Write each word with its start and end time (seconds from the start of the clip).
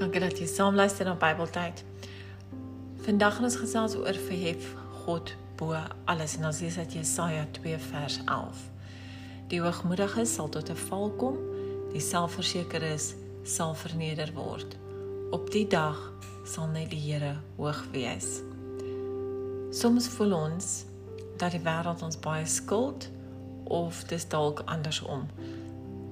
Dankie 0.00 0.20
dat 0.20 0.38
jy 0.40 0.46
saam 0.48 0.74
luister 0.74 1.04
na 1.04 1.12
Bybeltyd. 1.12 1.82
Vandag 3.04 3.34
gaan 3.36 3.44
ons 3.44 3.56
gesels 3.60 3.96
oor 4.00 4.16
verhef 4.16 4.70
God 5.02 5.34
bo 5.60 5.76
alles 6.08 6.38
en 6.38 6.46
ons 6.48 6.60
lees 6.64 6.78
uit 6.80 6.94
Jesaja 6.96 7.42
2 7.58 7.76
vers 7.90 8.14
11. 8.24 8.62
Die 9.52 9.58
hoogmoedige 9.60 10.24
sal 10.24 10.48
tot 10.48 10.70
'n 10.72 10.78
val 10.88 11.12
kom, 11.20 11.36
die 11.92 12.00
selfversekeres 12.00 13.12
sal 13.44 13.74
verneder 13.74 14.32
word. 14.32 14.78
Op 15.36 15.50
die 15.50 15.66
dag 15.66 16.00
sal 16.44 16.66
net 16.72 16.90
die 16.90 17.00
Here 17.00 17.36
hoog 17.56 17.84
wees. 17.92 18.40
Soms 19.70 20.08
voel 20.08 20.32
ons 20.32 20.84
dat 21.36 21.50
die 21.52 21.60
wêreld 21.60 22.02
ons 22.02 22.16
baie 22.16 22.46
skuld 22.46 23.10
of 23.64 24.04
dis 24.04 24.28
dalk 24.28 24.62
andersom. 24.64 25.28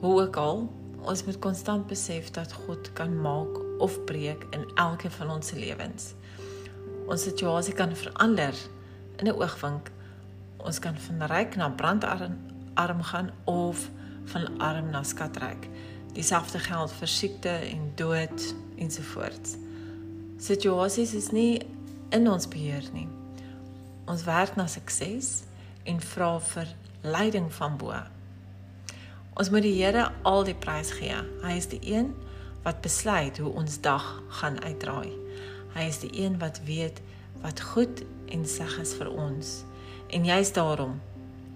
Hoe 0.01 0.23
ook 0.23 0.37
al, 0.37 0.69
ons 1.03 1.25
moet 1.25 1.39
konstant 1.39 1.87
besef 1.87 2.31
dat 2.31 2.53
God 2.53 2.93
kan 2.93 3.21
maak 3.21 3.68
of 3.79 4.05
breek 4.05 4.47
in 4.51 4.67
elkeen 4.75 5.11
van 5.11 5.31
ons 5.31 5.51
lewens. 5.51 6.13
Ons 7.09 7.23
situasie 7.23 7.75
kan 7.75 7.97
verander 7.97 8.55
in 9.17 9.27
'n 9.27 9.37
oogwink. 9.41 9.91
Ons 10.57 10.79
kan 10.79 10.97
van 10.97 11.27
ryk 11.27 11.57
na 11.57 11.71
brandarm 11.71 12.37
arm 12.75 13.03
gaan 13.03 13.31
of 13.45 13.91
van 14.25 14.59
arm 14.59 14.91
na 14.91 15.03
skatryk. 15.03 15.69
Dieselfde 16.13 16.59
geld 16.59 16.93
vir 16.93 17.09
siekte 17.09 17.49
en 17.49 17.93
dood 17.95 18.55
ensovoorts. 18.77 19.57
Situasies 20.39 21.15
is 21.15 21.31
nie 21.31 21.67
in 22.11 22.29
ons 22.31 22.49
beheer 22.49 22.85
nie. 22.93 23.09
Ons 24.07 24.25
werk 24.25 24.57
na 24.57 24.67
sukses 24.67 25.43
en 25.85 26.01
vra 26.01 26.41
vir 26.41 26.67
leiding 27.03 27.53
van 27.53 27.77
bo. 27.77 27.95
Ons 29.39 29.51
moet 29.51 29.63
die 29.63 29.77
Here 29.83 30.09
al 30.23 30.45
die 30.45 30.55
prys 30.55 30.91
gee. 30.91 31.17
Hy 31.43 31.57
is 31.57 31.69
die 31.71 31.81
een 31.83 32.15
wat 32.63 32.81
besluit 32.81 33.39
hoe 33.39 33.53
ons 33.53 33.81
dag 33.81 34.07
gaan 34.41 34.59
uitdraai. 34.65 35.13
Hy 35.75 35.87
is 35.87 36.01
die 36.03 36.13
een 36.13 36.39
wat 36.39 36.61
weet 36.67 37.01
wat 37.43 37.61
goed 37.61 38.03
en 38.35 38.47
seg 38.49 38.79
is 38.83 38.95
vir 38.99 39.11
ons. 39.11 39.63
En 40.11 40.25
juist 40.25 40.55
daarom 40.55 40.99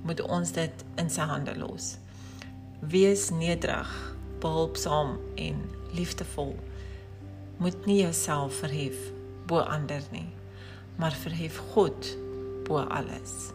moet 0.03 0.21
ons 0.21 0.53
dit 0.53 0.85
in 1.01 1.11
sy 1.11 1.27
hande 1.31 1.55
los. 1.59 1.97
Wees 2.81 3.31
nederig, 3.31 3.91
behulpsaam 4.43 5.17
en 5.35 5.65
liefdevol. 5.95 6.55
Moet 7.63 7.87
nie 7.87 8.01
jouself 8.03 8.63
verhef 8.63 9.11
bo 9.47 9.63
ander 9.63 10.03
nie, 10.11 10.29
maar 10.97 11.15
verhef 11.25 11.59
God 11.75 12.15
bo 12.67 12.83
alles. 12.83 13.53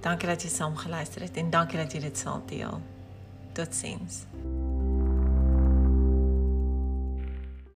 Dankie 0.00 0.30
dat 0.30 0.42
jy 0.42 0.50
saam 0.52 0.78
geluister 0.80 1.26
het 1.26 1.36
en 1.36 1.52
dankie 1.52 1.78
dat 1.82 1.92
jy 1.92 2.06
dit 2.08 2.24
sal 2.24 2.42
deel. 2.48 2.80
Totsiens. 3.52 4.24